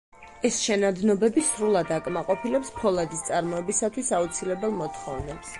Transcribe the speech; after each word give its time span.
ეს 0.47 0.55
შენადნობები 0.67 1.43
სრულად 1.49 1.93
აკმაყოფილებს 1.99 2.73
ფოლადის 2.81 3.23
წარმოებისათვის 3.31 4.11
აუცილებელ 4.23 4.79
მოთხოვნებს. 4.83 5.47